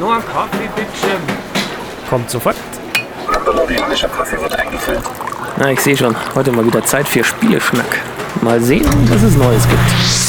[0.00, 1.16] Nur ein Kaffee, bitte.
[2.08, 2.56] Kommt sofort.
[3.44, 5.00] Peruanischer Kaffee wird eingefüllt.
[5.56, 6.14] Na, ich sehe schon.
[6.34, 8.00] Heute mal wieder Zeit für Spieleschnack.
[8.42, 10.27] Mal sehen, was es Neues gibt.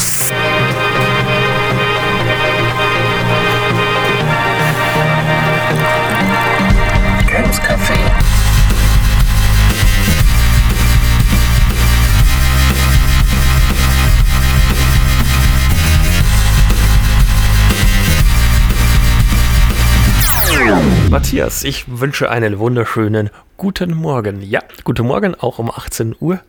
[21.10, 24.44] Matthias, ich wünsche einen wunderschönen guten Morgen.
[24.44, 26.40] Ja, guten Morgen, auch um 18.09 Uhr.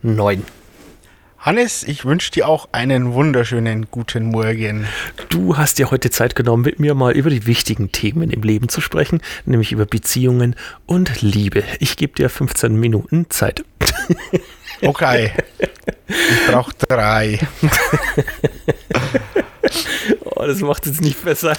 [1.39, 4.87] Hannes, ich wünsche dir auch einen wunderschönen guten Morgen.
[5.31, 8.69] Du hast dir heute Zeit genommen, mit mir mal über die wichtigen Themen im Leben
[8.69, 10.55] zu sprechen, nämlich über Beziehungen
[10.85, 11.65] und Liebe.
[11.79, 13.65] Ich gebe dir 15 Minuten Zeit.
[14.83, 15.33] Okay.
[16.07, 17.39] Ich brauche drei.
[20.25, 21.55] Oh, das macht es nicht besser.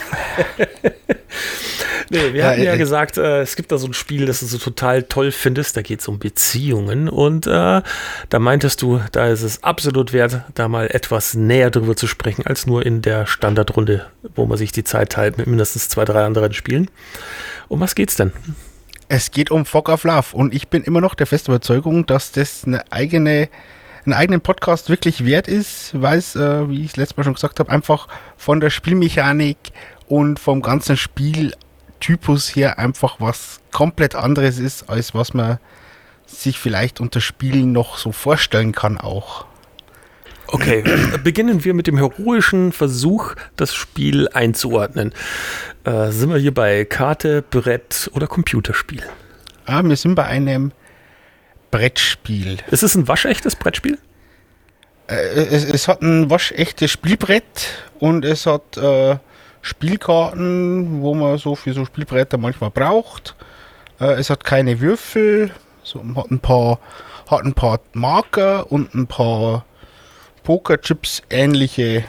[2.11, 4.41] Nee, wir Ja, hatten ja äh, gesagt, äh, es gibt da so ein Spiel, das
[4.41, 5.75] du so total toll findest.
[5.77, 7.09] Da geht es um Beziehungen.
[7.09, 7.81] Und äh,
[8.29, 12.45] da meintest du, da ist es absolut wert, da mal etwas näher drüber zu sprechen,
[12.45, 16.23] als nur in der Standardrunde, wo man sich die Zeit teilt mit mindestens zwei, drei
[16.23, 16.89] anderen Spielen.
[17.67, 18.31] Um was geht's denn?
[19.07, 22.31] Es geht um Fog of Love und ich bin immer noch der festen Überzeugung, dass
[22.31, 23.49] das eine eigene,
[24.05, 27.59] einen eigenen Podcast wirklich wert ist, weil es, äh, wie ich letztes Mal schon gesagt
[27.59, 29.57] habe, einfach von der Spielmechanik
[30.07, 30.95] und vom ganzen
[32.01, 35.59] Spieltypus her einfach was komplett anderes ist, als was man
[36.25, 39.45] sich vielleicht unter Spielen noch so vorstellen kann auch.
[40.47, 40.83] Okay,
[41.23, 45.13] beginnen wir mit dem heroischen Versuch, das Spiel einzuordnen.
[45.83, 49.03] Äh, sind wir hier bei Karte, Brett oder Computerspiel?
[49.65, 50.71] Ah, wir sind bei einem
[51.69, 52.57] Brettspiel.
[52.71, 53.97] Ist es ein waschechtes Brettspiel?
[55.07, 57.67] Äh, es, es hat ein waschechtes Spielbrett
[57.99, 59.17] und es hat äh,
[59.61, 63.35] Spielkarten, wo man so für so Spielbretter manchmal braucht.
[63.99, 65.51] Äh, es hat keine Würfel,
[65.83, 66.79] so, hat ein paar
[67.31, 69.65] hat ein paar Marker und ein paar
[70.43, 72.03] Pokerchips ähnliche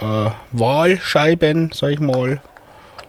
[0.00, 2.40] äh, Wahlscheiben, sag ich mal.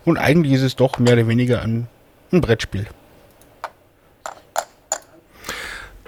[0.06, 1.88] Und eigentlich ist es doch mehr oder weniger ein,
[2.32, 2.86] ein Brettspiel.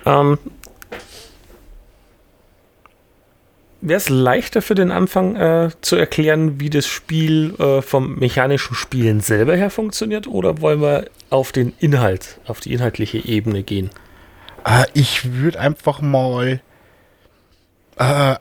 [0.05, 0.37] Ähm,
[3.81, 8.75] Wäre es leichter für den Anfang äh, zu erklären, wie das Spiel äh, vom mechanischen
[8.75, 10.27] Spielen selber her funktioniert?
[10.27, 13.89] Oder wollen wir auf den Inhalt, auf die inhaltliche Ebene gehen?
[14.65, 16.61] Äh, ich würde einfach mal
[17.97, 18.35] äh,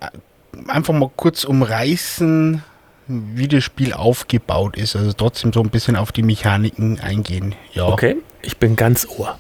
[0.67, 2.63] einfach mal kurz umreißen,
[3.07, 4.97] wie das Spiel aufgebaut ist.
[4.97, 7.55] Also trotzdem so ein bisschen auf die Mechaniken eingehen.
[7.73, 7.87] Ja.
[7.87, 9.39] Okay, ich bin ganz ohr.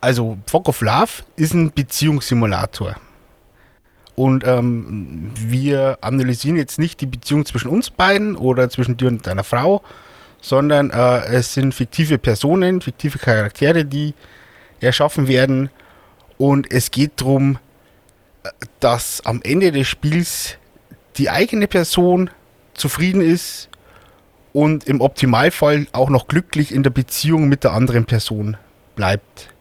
[0.00, 2.96] Also Fog of Love ist ein Beziehungssimulator.
[4.16, 9.26] Und ähm, wir analysieren jetzt nicht die Beziehung zwischen uns beiden oder zwischen dir und
[9.26, 9.82] deiner Frau,
[10.40, 14.14] sondern äh, es sind fiktive Personen, fiktive Charaktere, die
[14.80, 15.70] erschaffen werden.
[16.38, 17.58] Und es geht darum,
[18.80, 20.58] dass am Ende des Spiels
[21.16, 22.30] die eigene Person
[22.74, 23.68] zufrieden ist
[24.52, 28.56] und im Optimalfall auch noch glücklich in der Beziehung mit der anderen Person
[28.94, 29.53] bleibt.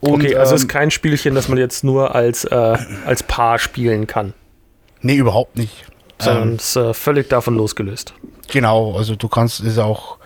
[0.00, 3.22] Und, okay, also es ähm, ist kein Spielchen, das man jetzt nur als, äh, als
[3.22, 4.32] Paar spielen kann,
[5.00, 5.86] Nee, überhaupt nicht.
[6.20, 8.14] sondern Ähm, es ist äh, völlig davon losgelöst.
[8.48, 10.18] genau, also du kannst es auch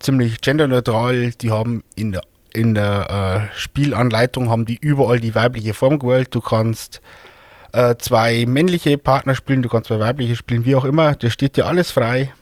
[0.00, 1.30] ziemlich genderneutral.
[1.32, 6.28] Die haben in der, in der äh, Spielanleitung haben die überall die weibliche Form gewählt.
[6.32, 7.00] Du kannst
[7.72, 11.14] äh, zwei männliche Partner spielen, du kannst zwei weibliche spielen, wie auch immer.
[11.14, 12.32] Das steht dir alles frei.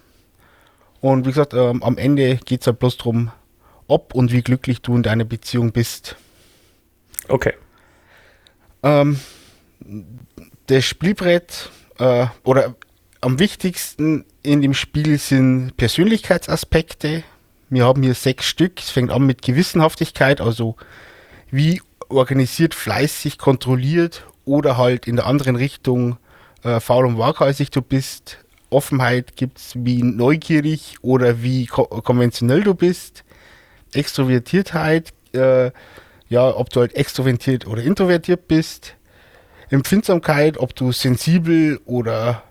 [1.00, 3.30] Und wie gesagt, ähm, am Ende geht es halt bloß darum,
[3.88, 6.16] ob und wie glücklich du in deiner Beziehung bist.
[7.28, 7.54] Okay.
[8.82, 9.20] Ähm,
[10.66, 12.74] das Spielbrett äh, oder
[13.20, 17.24] am wichtigsten in dem Spiel sind Persönlichkeitsaspekte.
[17.70, 18.80] Wir haben hier sechs Stück.
[18.80, 20.76] Es fängt an mit Gewissenhaftigkeit, also
[21.50, 26.18] wie organisiert, fleißig, kontrolliert oder halt in der anderen Richtung
[26.62, 28.38] äh, faul und waghalsig du bist.
[28.70, 33.24] Offenheit gibt es, wie neugierig oder wie ko konventionell du bist.
[33.94, 35.70] Extrovertiertheit, äh,
[36.28, 38.94] ja, ob du halt extrovertiert oder introvertiert bist.
[39.70, 42.42] Empfindsamkeit, ob du sensibel oder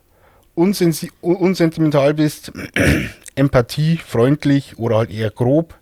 [0.55, 2.51] unsensi un unsentimental bist.
[3.35, 5.75] Empathie, freundlich oder halt eher grob.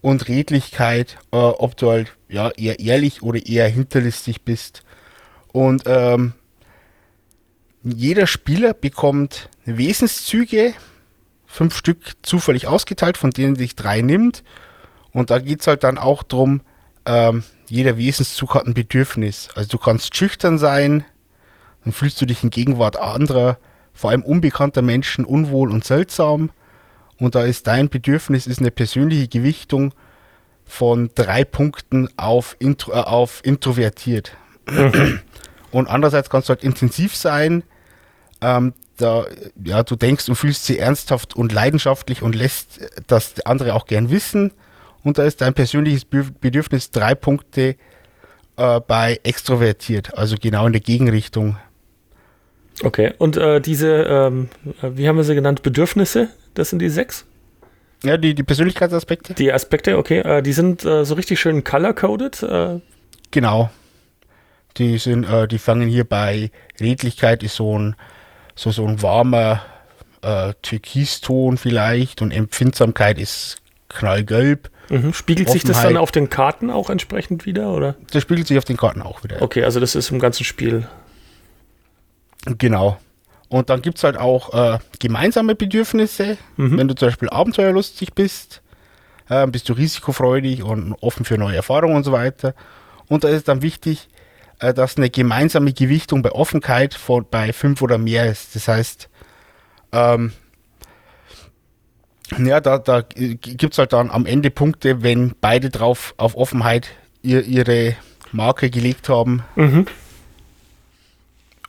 [0.00, 4.82] Und Redlichkeit, äh, ob du halt ja, eher ehrlich oder eher hinterlistig bist.
[5.52, 6.34] Und ähm,
[7.82, 10.74] jeder Spieler bekommt Wesenszüge,
[11.46, 14.42] fünf Stück zufällig ausgeteilt, von denen sich drei nimmt.
[15.12, 16.62] Und da geht es halt dann auch drum,
[17.06, 19.48] ähm, jeder Wesenszug hat ein Bedürfnis.
[19.54, 21.04] Also du kannst schüchtern sein,
[21.84, 23.58] dann fühlst du dich in Gegenwart anderer
[23.94, 26.50] vor allem unbekannter Menschen unwohl und seltsam.
[27.18, 29.94] Und da ist dein Bedürfnis ist eine persönliche Gewichtung
[30.66, 34.36] von drei Punkten auf, intro, äh, auf introvertiert.
[35.70, 37.62] und andererseits kannst du halt intensiv sein.
[38.40, 39.26] Ähm, da,
[39.62, 44.10] ja, du denkst und fühlst sie ernsthaft und leidenschaftlich und lässt das andere auch gern
[44.10, 44.52] wissen.
[45.04, 47.76] Und da ist dein persönliches Bedürfnis drei Punkte
[48.56, 51.56] äh, bei extrovertiert, also genau in der Gegenrichtung.
[52.82, 54.48] Okay, und äh, diese, ähm,
[54.82, 57.24] wie haben wir sie genannt, Bedürfnisse, das sind die sechs?
[58.02, 59.34] Ja, die, die Persönlichkeitsaspekte.
[59.34, 62.42] Die Aspekte, okay, äh, die sind äh, so richtig schön color-coded.
[62.42, 62.80] Äh.
[63.30, 63.70] Genau.
[64.76, 66.50] Die sind, äh, die fangen hier bei
[66.80, 67.96] Redlichkeit ist so ein,
[68.56, 69.62] so, so ein warmer
[70.22, 73.58] äh, Türkiston vielleicht und Empfindsamkeit ist
[73.88, 74.70] knallgelb.
[74.90, 75.12] Mhm.
[75.12, 77.96] Spiegelt sich das dann auf den Karten auch entsprechend wieder, oder?
[78.10, 79.40] Das spiegelt sich auf den Karten auch wieder.
[79.40, 80.86] Okay, also das ist im ganzen Spiel.
[82.58, 82.98] Genau.
[83.48, 86.36] Und dann gibt es halt auch äh, gemeinsame Bedürfnisse.
[86.56, 86.78] Mhm.
[86.78, 88.62] Wenn du zum Beispiel abenteuerlustig bist,
[89.28, 92.54] äh, bist du risikofreudig und offen für neue Erfahrungen und so weiter.
[93.08, 94.08] Und da ist dann wichtig,
[94.58, 98.54] äh, dass eine gemeinsame Gewichtung bei Offenheit von, bei fünf oder mehr ist.
[98.54, 99.08] Das heißt,
[99.92, 100.32] ähm,
[102.38, 106.88] ja, da, da gibt es halt dann am Ende Punkte, wenn beide drauf auf Offenheit
[107.22, 107.96] ihr, ihre
[108.32, 109.42] Marke gelegt haben.
[109.56, 109.86] Mhm.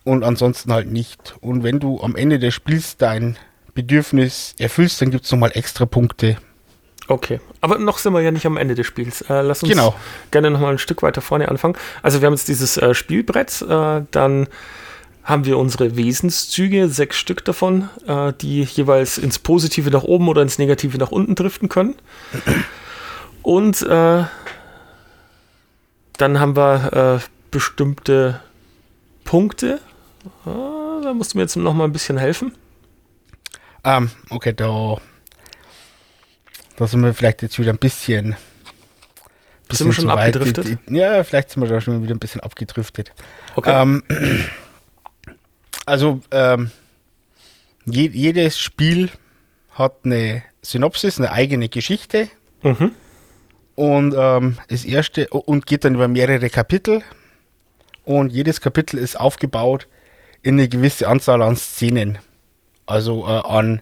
[0.04, 1.36] Und ansonsten halt nicht.
[1.42, 3.38] Und wenn du am Ende des Spiels dein
[3.74, 6.38] Bedürfnis erfüllst, dann gibt es nochmal extra Punkte.
[7.08, 9.22] Okay, aber noch sind wir ja nicht am Ende des Spiels.
[9.22, 9.94] Äh, lass uns genau.
[10.32, 11.76] gerne nochmal ein Stück weiter vorne anfangen.
[12.02, 14.48] Also wir haben jetzt dieses äh, Spielbrett, äh, dann
[15.25, 20.44] haben wir unsere Wesenszüge, sechs Stück davon, äh, die jeweils ins Positive nach oben oder
[20.44, 21.95] ins Negative nach unten driften können.
[23.42, 24.24] Und äh,
[26.18, 28.39] dann haben wir äh, bestimmte
[29.24, 29.80] Punkte.
[30.45, 32.54] Ah, da musst du mir jetzt noch mal ein bisschen helfen.
[33.83, 34.98] Um, ähm, okay, da,
[36.78, 38.36] da sind wir vielleicht jetzt wieder ein bisschen.
[39.68, 40.80] bisschen sind wir schon abgedriftet?
[40.88, 43.12] Die, ja, vielleicht sind wir da schon wieder ein bisschen abgedriftet.
[43.56, 43.81] Okay.
[43.81, 44.04] Ähm,
[45.86, 46.72] also, ähm,
[47.86, 49.10] je, jedes Spiel
[49.72, 52.30] hat eine Synopsis, eine eigene Geschichte.
[52.64, 52.92] Mhm.
[53.76, 57.04] Und ähm, das erste und geht dann über mehrere Kapitel.
[58.04, 59.88] Und jedes Kapitel ist aufgebaut
[60.42, 62.20] in eine gewisse Anzahl an Szenen.
[62.86, 63.81] Also äh, an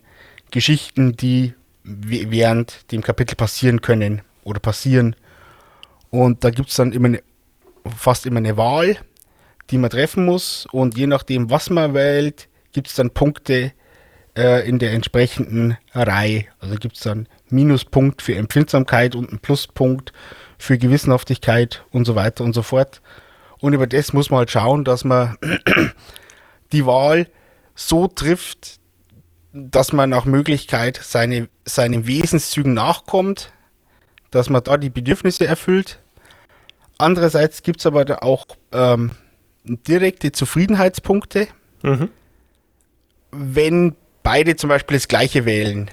[0.52, 1.54] Geschichten, die
[1.84, 5.16] während dem Kapitel passieren können oder passieren.
[6.10, 7.24] Und da gibt es dann immer eine,
[7.98, 8.98] fast immer eine Wahl
[9.70, 10.68] die man treffen muss.
[10.72, 13.72] Und je nachdem, was man wählt, gibt es dann Punkte
[14.36, 16.46] äh, in der entsprechenden Reihe.
[16.60, 20.14] Also gibt es dann Minuspunkt für Empfindsamkeit und einen Pluspunkt
[20.58, 23.02] für Gewissenhaftigkeit und so weiter und so fort.
[23.60, 25.38] Und über das muss man halt schauen, dass man
[26.72, 27.28] die Wahl
[27.76, 28.80] so trifft,
[29.54, 33.54] dass man nach Möglichkeit seine, seinen Wesenszügen nachkommt,
[34.32, 36.00] dass man da die Bedürfnisse erfüllt.
[36.98, 39.12] Andererseits gibt es aber auch ähm,
[39.64, 41.48] direkte Zufriedenheitspunkte,
[41.82, 42.10] mhm.
[43.32, 45.90] wenn beide zum Beispiel das gleiche wählen.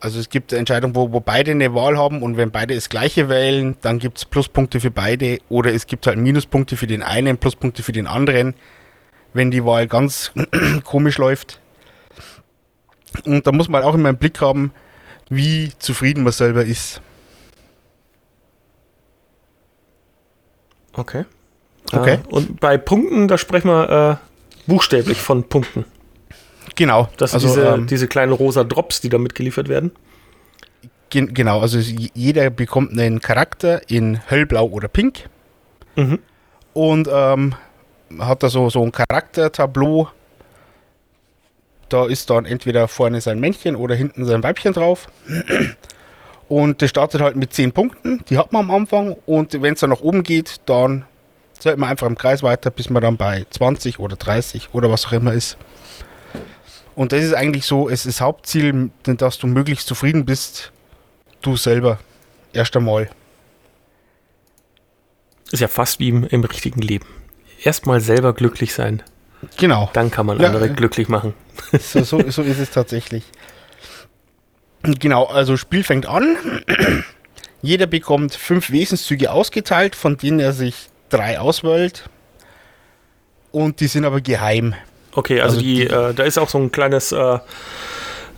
[0.00, 3.28] Also es gibt Entscheidungen, wo, wo beide eine Wahl haben und wenn beide das gleiche
[3.28, 7.36] wählen, dann gibt es Pluspunkte für beide oder es gibt halt Minuspunkte für den einen,
[7.36, 8.54] Pluspunkte für den anderen,
[9.32, 10.32] wenn die Wahl ganz
[10.84, 11.60] komisch läuft.
[13.24, 14.72] Und da muss man auch immer im Blick haben,
[15.30, 17.00] wie zufrieden man selber ist.
[20.92, 21.24] Okay.
[21.92, 22.14] Okay.
[22.14, 25.84] Äh, und bei Punkten, da sprechen wir äh, buchstäblich von Punkten.
[26.74, 27.08] Genau.
[27.16, 29.92] Das sind also, diese, ähm, diese kleinen rosa Drops, die da mitgeliefert werden.
[31.10, 35.28] Gen genau, also jeder bekommt einen Charakter in hellblau oder pink.
[35.96, 36.18] Mhm.
[36.74, 37.54] Und ähm,
[38.18, 40.08] hat da so, so ein Charaktertableau.
[41.88, 45.08] Da ist dann entweder vorne sein Männchen oder hinten sein Weibchen drauf.
[46.48, 49.16] Und das startet halt mit 10 Punkten, die hat man am Anfang.
[49.26, 51.04] Und wenn es dann nach oben geht, dann
[51.58, 55.06] sollte man einfach im Kreis weiter, bis man dann bei 20 oder 30 oder was
[55.06, 55.56] auch immer ist.
[56.94, 60.72] Und das ist eigentlich so, es ist Hauptziel, dass du möglichst zufrieden bist,
[61.42, 61.98] du selber.
[62.52, 63.08] Erst einmal.
[65.52, 67.06] Ist ja fast wie im, im richtigen Leben.
[67.62, 69.02] Erstmal selber glücklich sein.
[69.56, 69.90] Genau.
[69.92, 71.34] Dann kann man ja, andere glücklich machen.
[71.80, 73.24] So, so, so ist es tatsächlich.
[74.82, 76.36] Genau, also Spiel fängt an.
[77.62, 82.08] Jeder bekommt fünf Wesenszüge ausgeteilt, von denen er sich drei auswählt.
[83.50, 84.74] Und die sind aber geheim.
[85.12, 87.40] Okay, also, also die, die äh, da ist auch so ein kleines, äh, äh,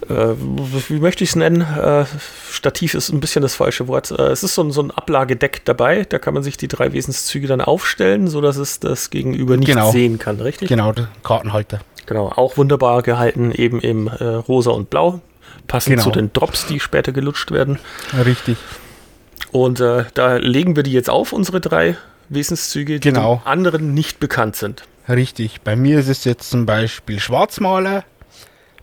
[0.08, 1.60] wie möchte ich es nennen?
[1.62, 2.04] Äh,
[2.50, 4.10] Stativ ist ein bisschen das falsche Wort.
[4.12, 6.92] Äh, es ist so ein, so ein Ablagedeck dabei, da kann man sich die drei
[6.92, 9.90] Wesenszüge dann aufstellen, sodass es das Gegenüber nicht Genau.
[9.90, 10.68] sehen kann, richtig?
[10.68, 11.80] Genau, der Kartenhalter.
[12.06, 15.20] Genau, auch wunderbar gehalten, eben im äh, Rosa und Blau,
[15.66, 16.04] passend Genau.
[16.04, 17.78] zu den Drops, die später gelutscht werden.
[18.24, 18.56] Richtig.
[19.52, 21.96] Und äh, da legen wir die jetzt auf, unsere drei
[22.30, 23.42] Wesenszüge, die Genau.
[23.44, 24.84] anderen nicht bekannt sind.
[25.08, 25.60] Richtig.
[25.62, 28.04] Bei mir ist es jetzt zum Beispiel Schwarzmaler.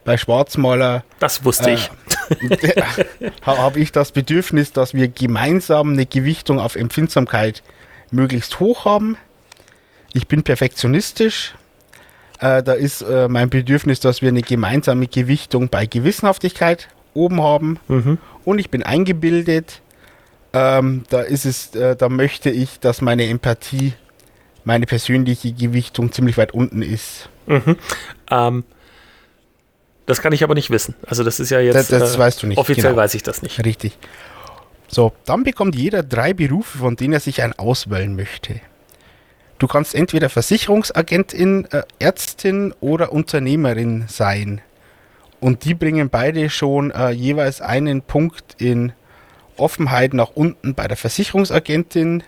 [0.04, 1.74] Bei Schwarzmaler Das wusste Äh,
[2.42, 3.32] ich.
[3.46, 7.64] habe ich das Bedürfnis, dass wir gemeinsam eine Gewichtung auf Empfindsamkeit
[8.12, 9.18] möglichst hoch haben.
[10.14, 11.56] Ich bin perfektionistisch.
[12.40, 17.80] Äh, da ist äh, mein Bedürfnis, dass wir eine gemeinsame Gewichtung bei Gewissenhaftigkeit oben haben.
[17.88, 18.18] Mhm.
[18.46, 19.82] Und ich bin eingebildet.
[20.54, 23.94] Ähm, da ist es, äh, da möchte ich, dass meine Empathie,
[24.64, 27.30] meine persönliche Gewichtung ziemlich weit unten ist.
[28.30, 28.64] Ähm,
[30.06, 30.96] das kann ich aber nicht wissen.
[31.06, 31.76] Also das ist ja jetzt.
[31.76, 32.96] Das- das weißt du nicht, Offiziell genau.
[33.02, 33.64] weiß ich das nicht.
[33.66, 33.98] Richtig.
[34.88, 38.62] So, dann bekommt jeder drei Berufe, von denen er sich einen auswählen möchte.
[39.60, 44.62] Du kannst entweder Versicherungsagentin, äh, Ärztin oder Unternehmerin sein.
[45.42, 48.94] Und die bringen beide schon äh, jeweils einen Punkt in
[49.60, 52.24] Offenheit nach unten bei der Versicherungsagentin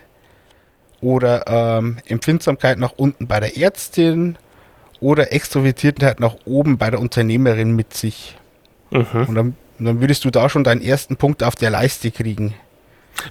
[1.00, 4.36] oder ähm, Empfindsamkeit nach unten bei der Ärztin
[5.00, 8.36] oder Extrovertiertheit nach oben bei der Unternehmerin mit sich.
[8.90, 9.24] Mhm.
[9.28, 12.54] Und dann, dann würdest du da schon deinen ersten Punkt auf der Leiste kriegen.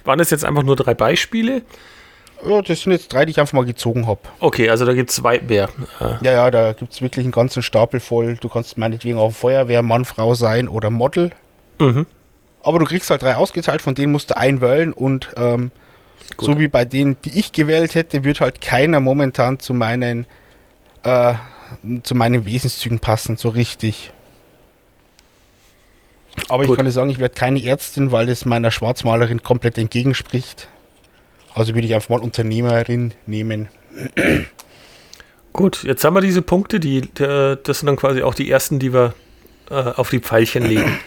[0.04, 1.62] Waren das jetzt einfach nur drei Beispiele?
[2.46, 4.20] Ja, das sind jetzt drei, die ich einfach mal gezogen habe.
[4.40, 5.68] Okay, also da gibt es zwei mehr.
[6.00, 8.36] Äh, Ja, ja, da gibt es wirklich einen ganzen Stapel voll.
[8.40, 11.30] Du kannst meinetwegen auch Feuerwehr, Mann, Frau sein oder Model.
[11.78, 12.06] mhm.
[12.62, 15.70] Aber du kriegst halt drei ausgeteilt, von denen musst du einen wählen und ähm,
[16.38, 20.26] so wie bei denen, die ich gewählt hätte, wird halt keiner momentan zu meinen
[21.02, 21.34] äh,
[22.02, 24.12] zu meinen Wesenszügen passen, so richtig.
[26.48, 26.72] Aber Gut.
[26.72, 30.68] ich kann dir sagen, ich werde keine Ärztin, weil das meiner Schwarzmalerin komplett entgegenspricht.
[31.54, 33.68] Also würde ich einfach mal Unternehmerin nehmen.
[35.52, 38.78] Gut, jetzt haben wir diese Punkte, die, der, das sind dann quasi auch die ersten,
[38.78, 39.14] die wir
[39.68, 40.98] äh, auf die Pfeilchen legen,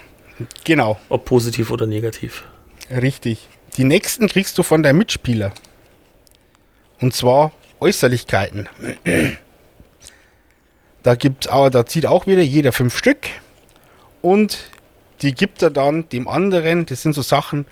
[0.63, 2.43] Genau, ob positiv oder negativ.
[2.89, 3.47] richtig.
[3.77, 5.51] Die nächsten kriegst du von deinem Mitspieler.
[7.01, 8.69] Und zwar Äußerlichkeiten.
[11.01, 13.27] Da gibt's aber, da zieht auch wieder jeder fünf Stück.
[14.21, 14.69] Und
[15.21, 16.85] die gibt er dann dem anderen.
[16.85, 17.65] Das sind so Sachen,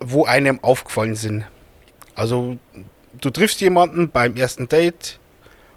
[0.00, 1.44] wo einem aufgefallen sind.
[2.14, 2.58] Also
[3.20, 5.18] du triffst jemanden beim ersten Date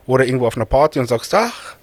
[0.06, 1.77] oder irgendwo auf einer Party und sagst, ach,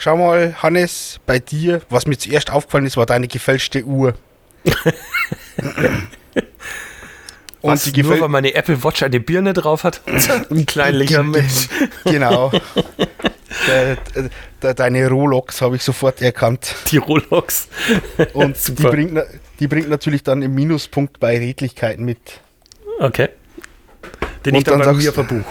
[0.00, 4.14] schau mal, Hannes, bei dir, was mir zuerst aufgefallen ist, war deine gefälschte Uhr.
[7.60, 10.00] und Was, die nur gefäl weil meine Apple Watch eine Birne drauf hat?
[10.50, 11.68] Ein kleinlicher Mensch.
[12.04, 12.50] Genau.
[13.66, 13.98] Der,
[14.62, 16.76] der, deine Rolex habe ich sofort erkannt.
[16.90, 17.68] Die Rolex.
[18.32, 19.20] Und die bringt,
[19.58, 22.40] die bringt natürlich dann einen Minuspunkt bei Redlichkeit mit.
[23.00, 23.28] Okay.
[24.46, 25.44] Den Und ich dann, dann bei mir verbuch.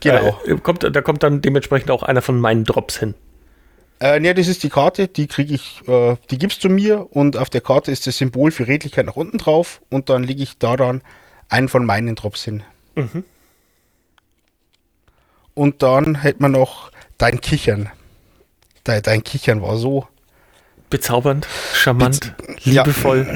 [0.00, 0.40] Genau.
[0.46, 3.14] Äh, kommt, da kommt dann dementsprechend auch einer von meinen Drops hin.
[4.04, 7.38] Äh, ne, das ist die Karte, die kriege ich, äh, die gibst du mir und
[7.38, 10.58] auf der Karte ist das Symbol für Redlichkeit nach unten drauf und dann lege ich
[10.58, 11.00] daran
[11.48, 12.62] einen von meinen Drops hin.
[15.54, 17.88] Und dann hätte man noch dein Kichern.
[18.84, 20.06] Dein, dein Kichern war so.
[20.90, 22.34] Bezaubernd, charmant,
[22.64, 22.82] Ja.
[22.82, 23.26] liebevoll,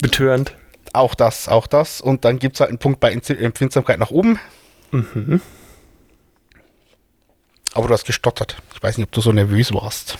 [0.00, 0.54] betörend.
[0.92, 2.00] Auch das, auch das.
[2.00, 4.38] Und dann gibt es halt einen Punkt bei Empf- Empfindsamkeit nach oben.
[7.74, 8.56] Aber du hast gestottert.
[8.74, 10.18] Ich weiß nicht, ob du so nervös warst.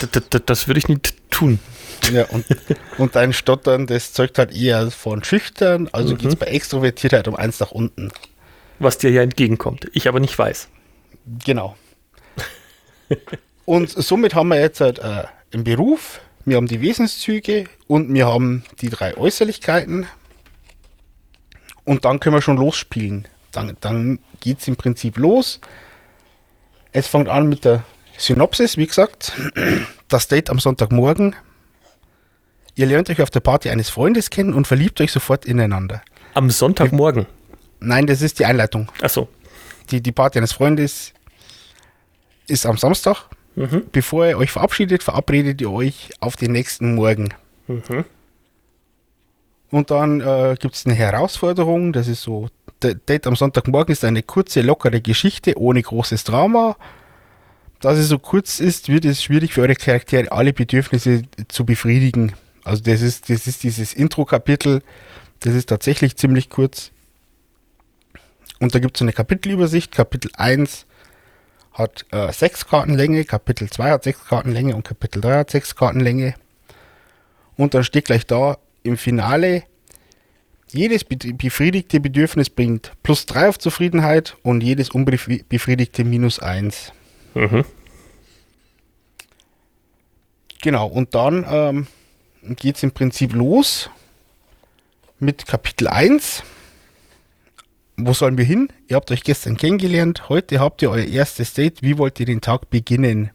[0.00, 1.58] D -d -d das würde ich nicht tun.
[2.12, 2.44] Ja, und,
[2.98, 5.88] und dein Stottern, das zeugt halt eher von Schüchtern.
[5.92, 8.10] Also geht's bei Extrovertiertheit um eins nach unten.
[8.78, 9.88] Was dir ja entgegenkommt.
[9.92, 10.68] Ich aber nicht weiß.
[11.44, 11.76] Genau.
[13.64, 18.26] Und somit haben wir jetzt halt äh, einen Beruf, wir haben die Wesenszüge und wir
[18.26, 20.06] haben die drei Äußerlichkeiten.
[21.84, 23.26] Und dann können wir schon losspielen.
[23.52, 25.60] Dann, dann geht es im Prinzip los.
[26.94, 27.82] Es fängt an mit der
[28.16, 29.32] Synopsis, wie gesagt.
[30.08, 31.34] Das Date am Sonntagmorgen.
[32.76, 36.02] Ihr lernt euch auf der Party eines Freundes kennen und verliebt euch sofort ineinander.
[36.34, 37.26] Am Sonntagmorgen.
[37.80, 38.92] Nein, das ist die Einleitung.
[39.02, 39.28] Achso.
[39.90, 41.12] Die, die Party eines Freundes
[42.46, 43.26] ist am Samstag.
[43.90, 47.34] Bevor ihr euch verabschiedet, verabredet ihr euch auf den nächsten Morgen.
[49.70, 51.92] Und dann äh, gibt es eine Herausforderung.
[51.92, 52.48] Das ist so,
[52.92, 56.76] Date am Sonntagmorgen ist eine kurze, lockere Geschichte ohne großes Drama.
[57.80, 62.32] Da es so kurz ist, wird es schwierig für eure Charaktere, alle Bedürfnisse zu befriedigen.
[62.64, 64.82] Also das ist, das ist dieses Intro-Kapitel.
[65.40, 66.90] Das ist tatsächlich ziemlich kurz.
[68.60, 69.92] Und da gibt es eine Kapitelübersicht.
[69.92, 70.86] Kapitel 1
[71.72, 76.34] hat äh, sechs Kartenlänge, Kapitel 2 hat sechs Kartenlänge und Kapitel 3 hat sechs Kartenlänge.
[77.56, 79.64] Und dann steht gleich da im Finale,
[80.74, 86.92] jedes be- befriedigte Bedürfnis bringt plus 3 auf Zufriedenheit und jedes unbefriedigte minus 1.
[87.34, 87.64] Mhm.
[90.62, 91.86] Genau, und dann ähm,
[92.56, 93.90] geht es im Prinzip los
[95.18, 96.42] mit Kapitel 1.
[97.96, 98.68] Wo sollen wir hin?
[98.88, 101.82] Ihr habt euch gestern kennengelernt, heute habt ihr euer erstes Date.
[101.82, 103.30] Wie wollt ihr den Tag beginnen?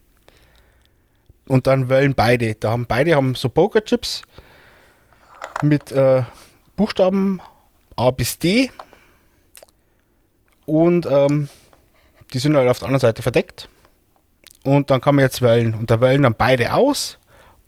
[1.47, 2.55] Und dann wählen beide.
[2.55, 4.21] Da haben beide haben so Pokerchips
[5.63, 6.23] mit äh,
[6.79, 7.41] Buchstaben
[7.97, 8.71] A bis D.
[10.65, 11.49] Und ähm,
[12.31, 13.67] die sind halt auf der anderen Seite verdeckt.
[14.63, 15.73] Und dann kann man jetzt wählen.
[15.73, 17.17] Und da wählen dann beide aus.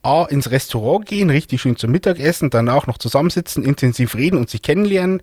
[0.01, 4.61] A, ins Restaurant gehen, richtig schön zum Mittagessen, danach noch zusammensitzen, intensiv reden und sich
[4.61, 5.21] kennenlernen.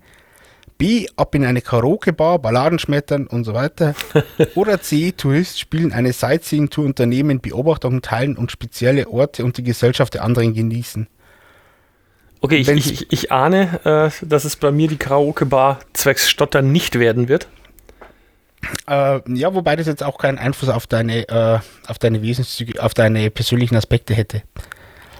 [0.76, 3.94] B, ab in eine Karaoke-Bar, Balladen schmettern und so weiter.
[4.54, 10.12] Oder C, Tourist spielen, eine Sightseeing-Tour unternehmen, Beobachtungen teilen und spezielle Orte und die Gesellschaft
[10.12, 11.08] der anderen genießen.
[12.40, 16.98] Okay, ich, ich, ich, ahne, äh, dass es bei mir die Karaoke-Bar zwecks Stottern nicht
[16.98, 17.48] werden wird.
[18.88, 22.94] Äh, ja, wobei das jetzt auch keinen Einfluss auf deine, äh, auf deine Wesenszüge, auf
[22.94, 24.42] deine persönlichen Aspekte hätte.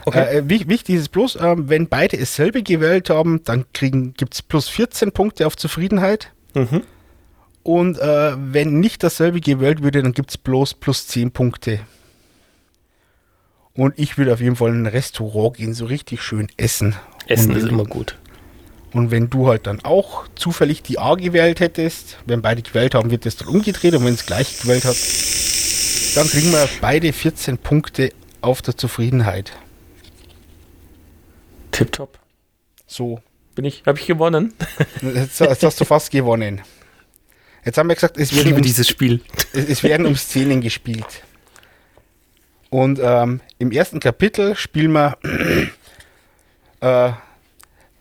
[0.05, 0.39] Okay.
[0.39, 4.69] Äh, wich- wichtig ist bloß, ähm, wenn beide dasselbe gewählt haben, dann gibt es plus
[4.69, 6.33] 14 Punkte auf Zufriedenheit.
[6.55, 6.83] Mhm.
[7.63, 11.81] Und äh, wenn nicht dasselbe gewählt würde, dann gibt es bloß plus 10 Punkte.
[13.79, 16.97] Und ich würde auf jeden Fall in ein Restaurant gehen, so richtig schön essen.
[17.29, 18.19] Essen ist immer gut.
[18.93, 23.13] Und wenn du halt dann auch zufällig die A gewählt hättest, wenn beide gewählt haben,
[23.13, 23.95] wird das dann umgedreht.
[23.95, 24.97] Und wenn es gleich gewählt hat,
[26.17, 29.53] dann kriegen wir beide 14 Punkte auf der Zufriedenheit.
[31.71, 32.19] Tipptopp.
[32.89, 33.21] So,
[33.55, 34.55] Bin ich, habe ich gewonnen?
[35.03, 36.63] jetzt, jetzt hast du fast gewonnen.
[37.65, 39.21] Jetzt haben wir gesagt, es Ich werden, liebe um, dieses Spiel.
[39.53, 41.23] es es werden um Szenen gespielt.
[42.71, 45.17] Und ähm, im ersten Kapitel spielen wir
[46.81, 47.13] äh,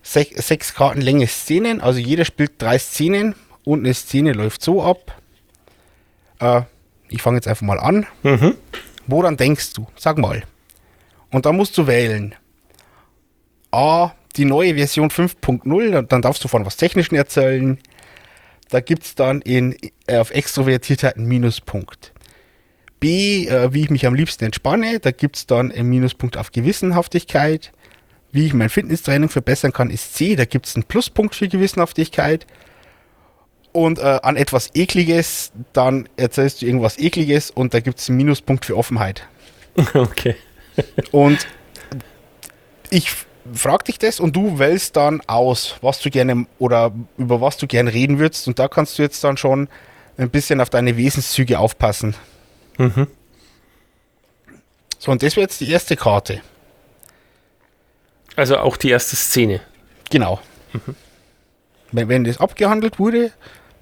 [0.02, 1.80] sech, sechs Karten Länge Szenen.
[1.80, 3.34] Also jeder spielt drei Szenen
[3.64, 5.20] und eine Szene läuft so ab.
[6.40, 6.62] Äh,
[7.08, 8.06] ich fange jetzt einfach mal an.
[8.22, 8.54] Mhm.
[9.06, 9.86] Woran denkst du?
[9.96, 10.42] Sag mal.
[11.30, 12.34] Und dann musst du wählen.
[13.70, 17.78] A, die neue Version 5.0, dann- dann darfst du von was Technischen erzählen.
[18.70, 19.76] Da gibt es dann in,
[20.06, 22.12] äh, auf Extrovertiertheit einen Minuspunkt.
[23.00, 26.52] B, äh, wie ich mich am liebsten entspanne, da gibt es dann einen Minuspunkt auf
[26.52, 27.72] Gewissenhaftigkeit.
[28.30, 32.46] Wie ich mein Fitnesstraining verbessern kann, ist C, da gibt es einen Pluspunkt für Gewissenhaftigkeit.
[33.72, 38.18] Und äh, an etwas Ekliges, dann erzählst du irgendwas Ekliges und da gibt es einen
[38.18, 39.26] Minuspunkt für Offenheit.
[39.94, 40.34] Okay.
[41.12, 41.46] Und
[42.90, 43.12] ich
[43.52, 47.66] frag dich das und du wählst dann aus, was du gerne oder über was du
[47.66, 48.48] gerne reden würdest.
[48.48, 49.68] Und da kannst du jetzt dann schon
[50.16, 52.14] ein bisschen auf deine Wesenszüge aufpassen.
[52.78, 53.06] Mhm.
[54.98, 56.40] So, und das wäre jetzt die erste Karte.
[58.36, 59.60] Also auch die erste Szene.
[60.10, 60.40] Genau.
[61.92, 63.32] Wenn, wenn das abgehandelt wurde,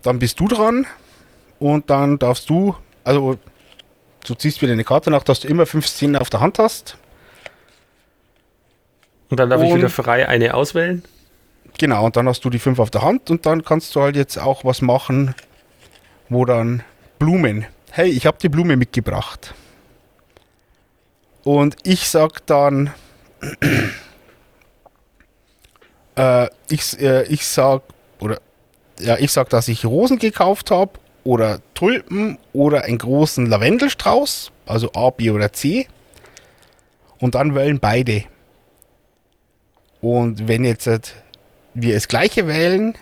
[0.02, 0.87] dann bist du dran
[1.59, 3.38] und dann darfst du, also
[4.26, 6.96] du ziehst wieder eine Karte nach, dass du immer fünf Szenen auf der Hand hast.
[9.28, 11.02] Und dann darf ich Und- wieder frei eine auswählen.
[11.78, 14.16] Genau, und dann hast du die fünf auf der Hand und dann kannst du halt
[14.16, 15.35] jetzt auch was machen,
[16.30, 16.82] wo dann
[17.18, 17.66] Blumen.
[17.96, 19.54] Hey, ich habe die Blume mitgebracht.
[21.44, 22.92] Und ich sag dann,
[26.16, 27.85] äh, ich, äh, ich sag,
[28.18, 28.38] oder
[29.00, 30.90] ja, ich sag, dass ich Rosen gekauft habe
[31.24, 35.88] oder Tulpen oder einen großen Lavendelstrauß, also A, B oder C.
[37.18, 38.24] Und dann wählen beide.
[40.02, 41.14] Und wenn jetzt halt
[41.72, 42.94] wir das gleiche wählen,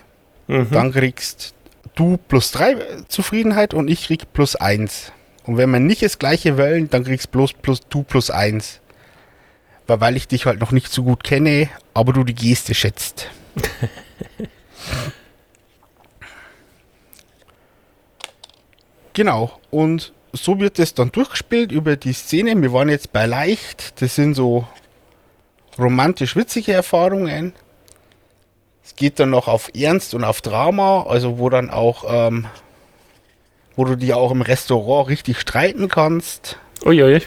[0.47, 0.71] Mhm.
[0.71, 1.54] dann kriegst
[1.95, 2.77] du plus 3
[3.07, 5.11] Zufriedenheit und ich krieg plus 1.
[5.45, 8.81] Und wenn wir nicht das gleiche wählen, dann kriegst bloß plus du plus 1.
[9.87, 13.29] Weil, weil ich dich halt noch nicht so gut kenne, aber du die Geste schätzt.
[19.13, 19.59] genau.
[19.69, 22.61] Und so wird es dann durchgespielt über die Szene.
[22.61, 24.01] Wir waren jetzt bei leicht.
[24.01, 24.67] Das sind so
[25.77, 27.53] romantisch witzige Erfahrungen.
[28.85, 32.45] Es geht dann noch auf Ernst und auf Drama, also wo dann auch, ähm,
[33.75, 36.59] wo du dich auch im Restaurant richtig streiten kannst.
[36.85, 37.21] Uiui.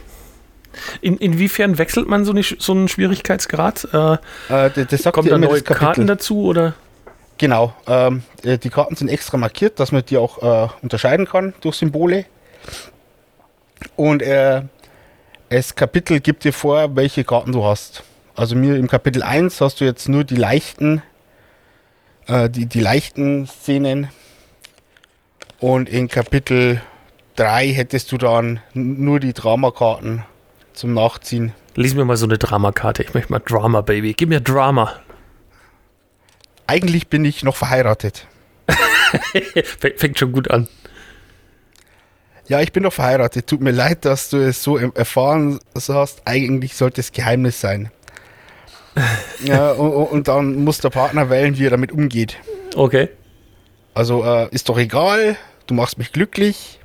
[1.01, 3.88] In, inwiefern wechselt man so, eine, so einen Schwierigkeitsgrad?
[3.92, 4.12] Äh,
[4.49, 5.62] Äh, das, sagt dir da neue.
[5.62, 6.75] Karten dazu oder?
[7.38, 11.55] Genau, ähm, äh, die Karten sind extra markiert, dass man die auch äh, unterscheiden kann
[11.61, 12.27] durch Symbole.
[13.97, 14.62] Und äh,
[15.49, 18.05] das Kapitel gibt dir vor, welche Karten du hast.
[18.37, 21.03] Also mir im Kapitel 1 hast du jetzt nur die leichten,
[22.29, 24.09] äh, die, die leichten Szenen.
[25.59, 26.81] Und in Kapitel
[27.37, 30.25] 3 hättest du dann nur die Dramakarten
[30.73, 31.53] zum Nachziehen.
[31.75, 33.03] Lies mir mal so eine Dramakarte.
[33.03, 34.14] Ich möchte mal Drama, Baby.
[34.14, 34.95] Gib mir Drama.
[36.67, 38.27] Eigentlich bin ich noch verheiratet.
[39.97, 40.69] Fängt schon gut an.
[42.49, 43.47] Ja, ich bin noch verheiratet.
[43.47, 46.23] Tut mir leid, dass du es so erfahren hast.
[46.25, 47.91] Eigentlich sollte es Geheimnis sein.
[49.44, 52.37] Ja, und, und, dann muss der Partner wählen, wie er damit umgeht.
[52.74, 53.09] Okay.
[53.94, 56.81] Also äh, ist doch egal, du machst mich glücklich.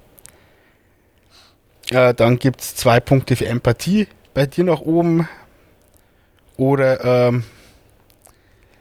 [1.92, 5.28] Äh, dann gibt es zwei Punkte für Empathie bei dir nach oben.
[6.58, 7.44] Oder ähm,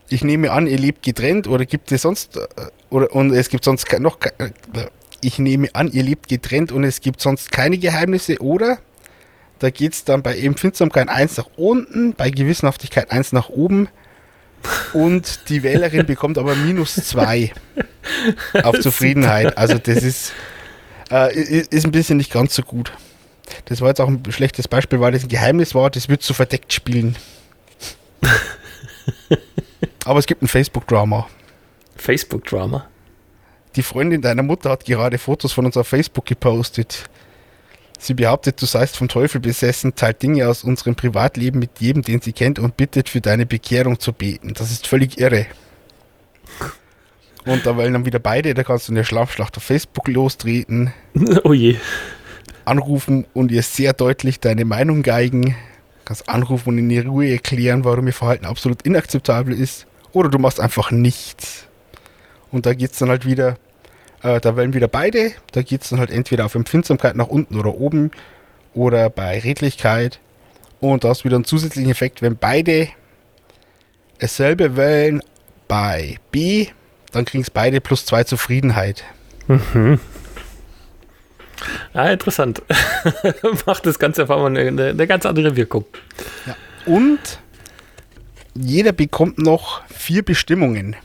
[0.08, 2.46] ich nehme an, ihr lebt getrennt oder gibt es sonst äh,
[2.90, 4.50] oder und es gibt sonst noch äh,
[5.22, 8.78] ich nehme an, ihr lebt getrennt und es gibt sonst keine Geheimnisse oder
[9.62, 13.88] da geht es dann bei Empfindsamkeit 1 nach unten, bei Gewissenhaftigkeit 1 nach oben
[14.92, 17.52] und die Wählerin bekommt aber minus 2
[18.64, 19.56] auf Zufriedenheit.
[19.56, 20.32] Also das ist,
[21.10, 22.92] äh, ist ein bisschen nicht ganz so gut.
[23.66, 26.34] Das war jetzt auch ein schlechtes Beispiel, weil das ein Geheimnis war, das wird zu
[26.34, 27.16] verdeckt spielen.
[30.04, 31.28] Aber es gibt ein Facebook-Drama.
[31.96, 32.88] Facebook-Drama?
[33.76, 37.08] Die Freundin deiner Mutter hat gerade Fotos von uns auf Facebook gepostet.
[38.02, 42.20] Sie behauptet, du seist vom Teufel besessen, teilt Dinge aus unserem Privatleben mit jedem, den
[42.20, 44.54] sie kennt und bittet für deine Bekehrung zu beten.
[44.54, 45.46] Das ist völlig irre.
[47.44, 50.92] Und da wollen dann wieder beide, da kannst du eine Schlafschlacht auf Facebook lostreten.
[51.44, 51.76] Oh je.
[52.64, 55.54] Anrufen und ihr sehr deutlich deine Meinung geigen.
[56.04, 59.86] Kannst anrufen und in ihre Ruhe erklären, warum ihr Verhalten absolut inakzeptabel ist.
[60.10, 61.68] Oder du machst einfach nichts.
[62.50, 63.58] Und da geht es dann halt wieder,
[64.22, 65.32] äh, da wählen wieder beide.
[65.52, 68.10] Da geht es dann halt entweder auf Empfindsamkeit nach unten oder oben
[68.74, 70.20] oder bei Redlichkeit.
[70.80, 72.88] Und da ist wieder ein zusätzlicher Effekt, wenn beide
[74.18, 75.22] dasselbe wählen
[75.68, 76.68] bei B,
[77.12, 79.04] dann kriegen es beide plus zwei Zufriedenheit.
[79.48, 80.00] Mhm.
[81.94, 82.62] Ja, interessant.
[83.66, 85.84] Macht das Ganze einfach mal eine, eine ganz andere Wirkung.
[86.46, 86.56] Ja.
[86.86, 87.38] Und
[88.54, 90.96] jeder bekommt noch vier Bestimmungen.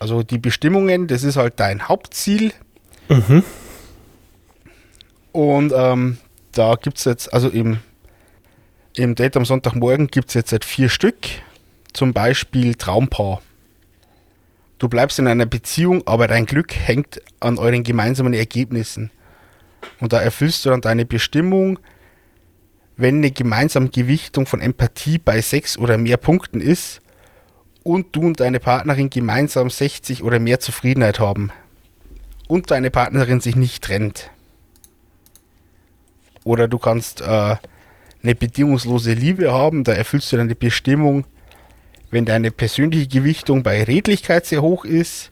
[0.00, 2.52] Also die Bestimmungen, das ist halt dein Hauptziel.
[3.08, 3.44] Mhm.
[5.30, 6.16] Und ähm,
[6.52, 7.78] da gibt es jetzt, also im,
[8.96, 11.16] im Date am Sonntagmorgen gibt es jetzt halt vier Stück.
[11.92, 13.42] Zum Beispiel Traumpaar.
[14.78, 19.10] Du bleibst in einer Beziehung, aber dein Glück hängt an euren gemeinsamen Ergebnissen.
[20.00, 21.78] Und da erfüllst du dann deine Bestimmung,
[22.96, 27.02] wenn eine gemeinsame Gewichtung von Empathie bei sechs oder mehr Punkten ist
[27.82, 31.50] und du und deine Partnerin gemeinsam 60 oder mehr Zufriedenheit haben
[32.48, 34.30] und deine Partnerin sich nicht trennt.
[36.44, 37.56] Oder du kannst äh,
[38.22, 41.24] eine bedingungslose Liebe haben, da erfüllst du die Bestimmung,
[42.10, 45.30] wenn deine persönliche Gewichtung bei Redlichkeit sehr hoch ist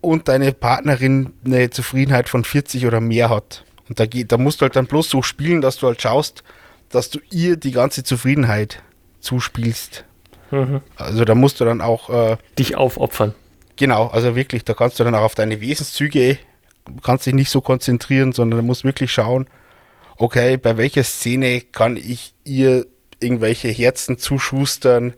[0.00, 3.64] und deine Partnerin eine Zufriedenheit von 40 oder mehr hat.
[3.88, 6.44] Und da, geht, da musst du halt dann bloß so spielen, dass du halt schaust,
[6.90, 8.82] dass du ihr die ganze Zufriedenheit
[9.20, 10.04] zuspielst.
[10.50, 10.80] Mhm.
[10.96, 13.34] Also da musst du dann auch äh, dich aufopfern.
[13.76, 16.38] Genau, also wirklich, da kannst du dann auch auf deine Wesenszüge,
[17.02, 19.46] kannst dich nicht so konzentrieren, sondern du musst wirklich schauen,
[20.16, 22.86] okay, bei welcher Szene kann ich ihr
[23.20, 25.14] irgendwelche Herzen zuschustern,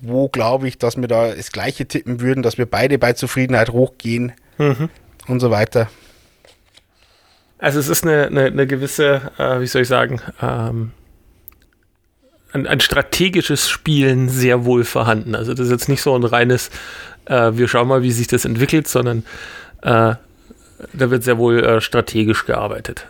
[0.00, 3.70] wo glaube ich, dass wir da das gleiche tippen würden, dass wir beide bei Zufriedenheit
[3.70, 4.88] hochgehen mhm.
[5.28, 5.88] und so weiter.
[7.58, 10.92] Also es ist eine, eine, eine gewisse, äh, wie soll ich sagen, ähm,
[12.52, 15.34] ein, ein, strategisches Spielen sehr wohl vorhanden.
[15.34, 16.70] Also das ist jetzt nicht so ein reines,
[17.26, 19.24] äh, wir schauen mal, wie sich das entwickelt, sondern
[19.82, 20.14] äh,
[20.92, 23.06] da wird sehr wohl äh, strategisch gearbeitet.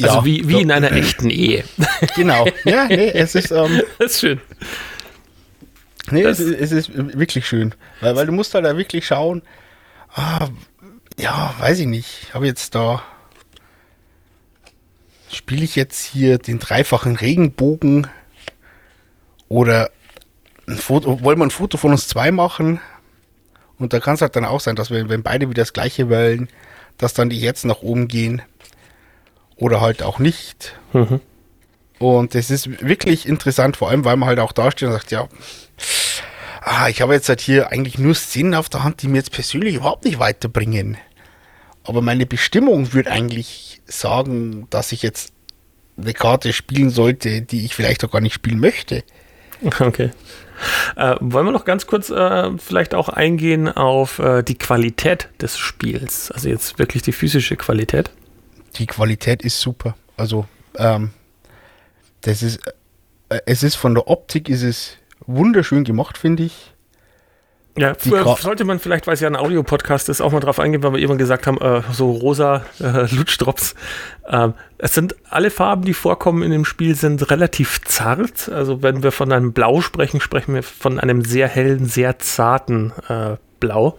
[0.00, 1.64] Also ja, wie, wie in einer echten Ehe.
[2.16, 2.46] Genau.
[2.64, 3.50] Ja, nee, es ist.
[3.52, 4.40] Ähm, das ist schön.
[6.10, 7.74] Nee, es ist, es, ist wirklich schön.
[8.00, 9.42] Weil, weil du musst halt da wirklich schauen,
[10.14, 10.48] ah,
[11.18, 12.34] ja, weiß ich nicht.
[12.34, 13.02] Habe jetzt da.
[15.30, 18.08] Spiele ich jetzt hier den dreifachen Regenbogen
[19.52, 19.90] oder
[20.66, 22.80] Foto, wollen wir ein Foto von uns zwei machen?
[23.78, 26.08] Und da kann es halt dann auch sein, dass wir, wenn beide wieder das gleiche
[26.08, 26.48] wollen,
[26.96, 28.40] dass dann die Herzen nach oben gehen.
[29.56, 30.74] Oder halt auch nicht.
[30.94, 31.20] Mhm.
[31.98, 35.10] Und das ist wirklich interessant, vor allem, weil man halt auch da steht und sagt,
[35.10, 35.28] ja,
[36.62, 39.32] ah, ich habe jetzt halt hier eigentlich nur Szenen auf der Hand, die mir jetzt
[39.32, 40.96] persönlich überhaupt nicht weiterbringen.
[41.84, 45.32] Aber meine Bestimmung würde eigentlich sagen, dass ich jetzt
[45.98, 49.04] eine Karte spielen sollte, die ich vielleicht auch gar nicht spielen möchte.
[49.80, 50.10] Okay.
[50.96, 55.58] Äh, wollen wir noch ganz kurz äh, vielleicht auch eingehen auf äh, die Qualität des
[55.58, 56.30] Spiels?
[56.30, 58.10] Also jetzt wirklich die physische Qualität?
[58.76, 59.96] Die Qualität ist super.
[60.16, 60.46] Also
[60.76, 61.10] ähm,
[62.20, 62.60] das ist,
[63.28, 64.96] äh, es ist von der Optik ist es
[65.26, 66.71] wunderschön gemacht, finde ich.
[67.76, 70.92] Ja, sollte man vielleicht, weil es ja ein Audiopodcast ist, auch mal drauf eingehen, weil
[70.92, 73.74] wir irgendwann gesagt haben, äh, so rosa äh, Lutschdrops.
[74.28, 78.50] Ähm, es sind alle Farben, die vorkommen in dem Spiel, sind relativ zart.
[78.50, 82.92] Also wenn wir von einem Blau sprechen, sprechen wir von einem sehr hellen, sehr zarten
[83.08, 83.96] äh, Blau.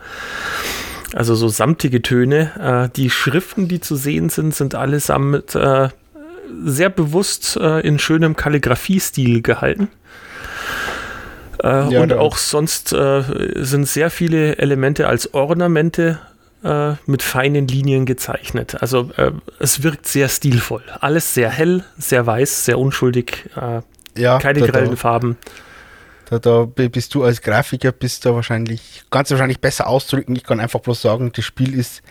[1.14, 2.90] Also so samtige Töne.
[2.90, 5.90] Äh, die Schriften, die zu sehen sind, sind allesamt äh,
[6.64, 9.90] sehr bewusst äh, in schönem Kalligraphiestil gehalten.
[11.62, 13.24] Äh, Ja, und da- auch sonst äh,
[13.64, 16.20] sind sehr viele Elemente als Ornamente
[16.64, 18.82] äh, mit feinen Linien gezeichnet.
[18.82, 20.84] Also äh, es wirkt sehr stilvoll.
[21.02, 23.50] Alles sehr hell, sehr weiß, sehr unschuldig.
[23.56, 23.82] Äh,
[24.20, 25.38] Ja, keine da, grellen da, Farben.
[26.30, 30.36] da, da bi- bist du als Grafiker bist da wahrscheinlich, kannst du wahrscheinlich besser ausdrücken.
[30.36, 32.02] Ich kann einfach bloß sagen, das Spiel ist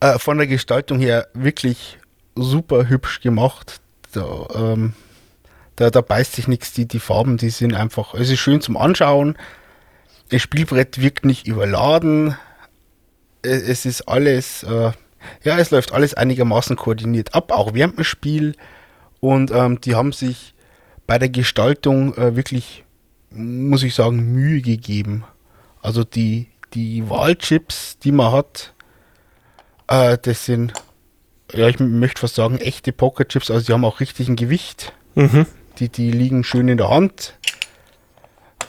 [0.00, 1.98] äh, von der Gestaltung her wirklich
[2.36, 3.80] super hübsch gemacht.
[4.12, 4.92] Da, ähm,
[5.76, 6.72] da, da beißt sich nichts.
[6.72, 9.36] Die, die Farben, die sind einfach, es ist schön zum Anschauen.
[10.30, 12.36] Das Spielbrett wirkt nicht überladen.
[13.42, 14.92] Es, es ist alles, äh,
[15.44, 18.54] ja, es läuft alles einigermaßen koordiniert ab, auch während dem Spiel.
[19.20, 20.54] Und ähm, die haben sich
[21.06, 22.84] bei der Gestaltung äh, wirklich,
[23.30, 25.24] muss ich sagen, Mühe gegeben.
[25.82, 28.74] Also die, die Wahlchips, die man hat,
[29.88, 30.72] äh, das sind,
[31.52, 33.50] ja, ich möchte fast sagen, echte Pokerchips.
[33.50, 34.92] Also die haben auch richtig ein Gewicht.
[35.14, 35.46] Mhm.
[35.78, 37.34] Die, die liegen schön in der Hand.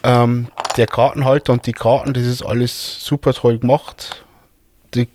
[0.04, 4.26] Ähm, der Kartenhalter und die Karten, das ist alles super toll gemacht.
[4.94, 5.08] Die,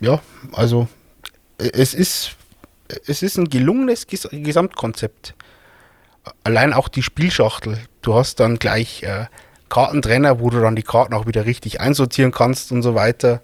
[0.00, 0.20] ja,
[0.52, 0.88] also
[1.58, 2.36] es ist,
[3.06, 5.34] es ist ein gelungenes Ges Gesamtkonzept.
[6.44, 7.78] Allein auch die Spielschachtel.
[8.00, 9.26] Du hast dann gleich äh,
[9.68, 13.42] Kartentrenner, wo du dann die Karten auch wieder richtig einsortieren kannst und so weiter.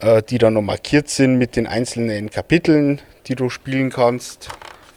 [0.00, 4.48] Äh, die dann noch markiert sind mit den einzelnen Kapiteln, die du spielen kannst.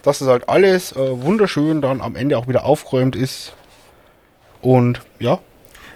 [0.04, 3.54] Dass das halt alles äh, wunderschön dann am Ende auch wieder aufgeräumt ist.
[4.62, 5.40] Und ja,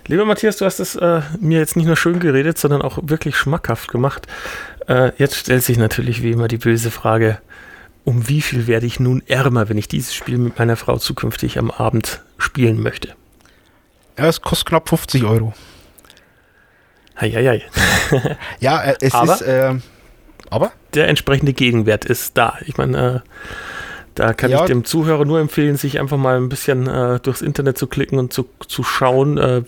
[0.07, 3.35] Lieber Matthias, du hast es äh, mir jetzt nicht nur schön geredet, sondern auch wirklich
[3.35, 4.27] schmackhaft gemacht.
[4.87, 7.39] Äh, jetzt stellt sich natürlich wie immer die böse Frage,
[8.03, 11.57] um wie viel werde ich nun ärmer, wenn ich dieses Spiel mit meiner Frau zukünftig
[11.57, 13.15] am Abend spielen möchte?
[14.17, 15.53] ja, es kostet knapp 50 Euro.
[17.19, 17.63] Heieiei.
[18.59, 19.33] Ja, äh, es Aber?
[19.33, 19.43] ist.
[19.47, 19.81] ähm,
[20.51, 20.71] aber?
[20.93, 22.57] Der entsprechende Gegenwert ist da.
[22.65, 23.29] Ich meine, äh,
[24.15, 24.61] da kann Ja.
[24.61, 28.17] ich dem Zuhörer nur empfehlen, sich einfach mal ein bisschen äh, durchs Internet zu klicken
[28.17, 29.61] und zu, zu schauen, äh,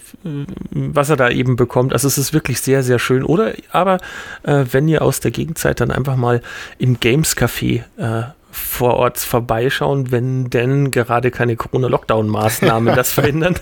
[0.71, 1.93] was er da eben bekommt.
[1.93, 3.23] Also es ist wirklich sehr, sehr schön.
[3.23, 3.97] Oder aber,
[4.43, 6.41] äh, wenn ihr aus der Gegend seid, dann einfach mal
[6.79, 13.55] im Games Café äh, vor Ort vorbeischauen, wenn denn gerade keine Corona-Lockdown-Maßnahmen das verhindern.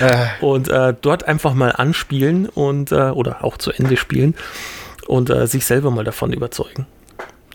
[0.00, 4.34] Äh, Und äh, dort einfach mal anspielen und oder auch zu Ende spielen
[5.06, 6.86] und sich selber mal davon überzeugen.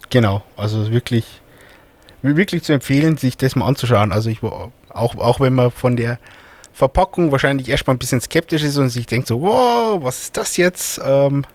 [0.10, 1.42] genau, also wirklich,
[2.24, 4.12] wirklich zu empfehlen, sich das mal anzuschauen.
[4.12, 6.20] Also ich war auch, auch wenn man von der
[6.72, 10.58] Verpackung wahrscheinlich erstmal ein bisschen skeptisch ist und sich denkt so, wow, was ist das
[10.58, 11.00] jetzt?
[11.06, 11.46] Ähm,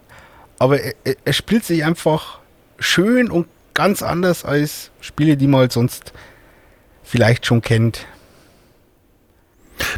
[0.59, 2.39] aber er, er- er spielt sich einfach
[2.79, 6.13] schön und ganz anders als Spiele, die man halt sonst
[7.03, 8.07] vielleicht schon kennt.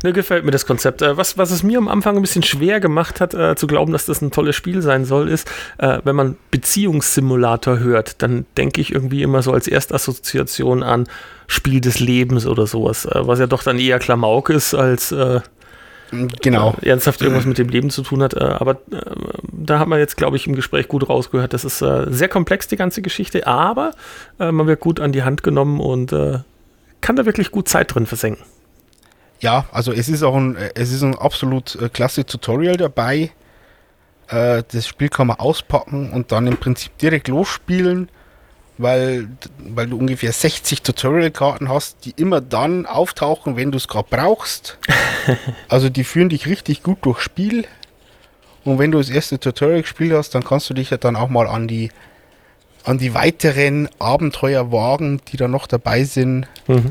[0.02, 1.02] Ne, gefällt mir das Konzept.
[1.02, 3.92] Äh, was, was es mir am Anfang ein bisschen schwer gemacht hat, äh, zu glauben,
[3.92, 8.80] dass das ein tolles Spiel sein soll, ist, äh, wenn man Beziehungssimulator hört, dann denke
[8.80, 11.06] ich irgendwie immer so als Erstassoziation an
[11.46, 15.40] Spiel des Lebens oder sowas, äh, was ja doch dann eher Klamauk ist, als äh,
[16.42, 16.74] Genau.
[16.82, 18.36] äh, ernsthaft irgendwas mit dem Leben zu tun hat.
[18.36, 18.78] Aber
[19.52, 21.52] da hat man jetzt, glaube ich, im Gespräch gut rausgehört.
[21.52, 23.92] Das ist sehr komplex, die ganze Geschichte, aber
[24.38, 26.12] man wird gut an die Hand genommen und
[27.00, 28.44] kann da wirklich gut Zeit drin versenken.
[29.40, 33.30] Ja, also es ist auch ein, äh, es ist ein absolut äh, klasse Tutorial dabei.
[34.28, 38.10] Äh, das Spiel kann man auspacken und dann im Prinzip direkt losspielen,
[38.76, 44.08] weil, weil du ungefähr 60 Tutorial-Karten hast, die immer dann auftauchen, wenn du es gerade
[44.10, 44.78] brauchst.
[45.68, 47.66] also die führen dich richtig gut durchs Spiel.
[48.64, 51.30] Und wenn du das erste Tutorial gespielt hast, dann kannst du dich ja dann auch
[51.30, 51.90] mal an die
[52.84, 56.46] an die weiteren Abenteuer wagen, die da noch dabei sind.
[56.66, 56.90] Mhm.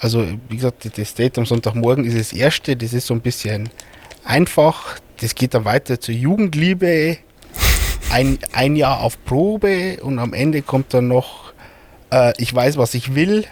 [0.00, 3.68] Also, wie gesagt, das Date am Sonntagmorgen ist das erste, das ist so ein bisschen
[4.24, 4.98] einfach.
[5.18, 7.18] Das geht dann weiter zur Jugendliebe.
[8.10, 11.52] Ein, ein Jahr auf Probe und am Ende kommt dann noch
[12.10, 13.44] äh, Ich weiß, was ich will.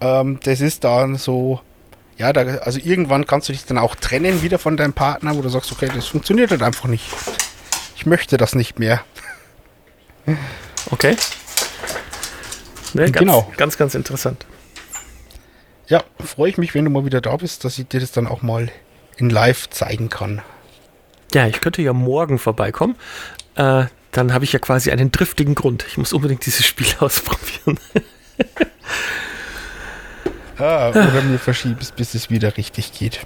[0.00, 1.60] Ähm, das ist dann so,
[2.18, 5.40] ja, da, also irgendwann kannst du dich dann auch trennen wieder von deinem Partner, wo
[5.40, 7.06] du sagst, okay, das funktioniert halt einfach nicht.
[7.96, 9.02] Ich möchte das nicht mehr.
[10.90, 11.16] Okay.
[12.94, 13.52] Ne, ganz, Genau.
[13.56, 14.44] Ganz, ganz interessant.
[15.92, 18.26] Ja, freue ich mich, wenn du mal wieder da bist, dass ich dir das dann
[18.26, 18.70] auch mal
[19.18, 20.40] in live zeigen kann.
[21.34, 22.96] Ja, ich könnte ja morgen vorbeikommen.
[23.56, 25.84] Äh, dann habe ich ja quasi einen driftigen Grund.
[25.86, 27.78] Ich muss unbedingt dieses Spiel ausprobieren.
[30.56, 33.20] Ah, oder mir verschiebst, bis es wieder richtig geht.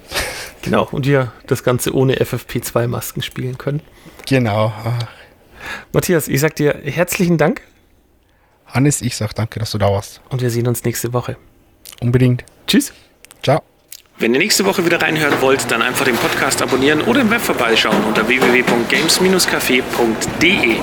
[0.61, 3.81] Genau, und wir das Ganze ohne FFP2-Masken spielen können.
[4.27, 4.73] Genau.
[4.83, 5.05] Äh,
[5.93, 7.61] Matthias, ich sag dir herzlichen Dank
[8.65, 10.19] Hannes, ich sag danke, dass du da warst.
[10.27, 11.37] und wir sehen uns nächste Woche.
[12.01, 12.43] Unbedingt.
[12.67, 12.93] Tschüss.
[13.43, 13.61] Ciao.
[14.19, 17.41] Wenn ihr nächste Woche wieder reinhören wollt, dann einfach den Podcast abonnieren oder im Web
[17.41, 20.77] vorbeischauen unter www.games-café.de.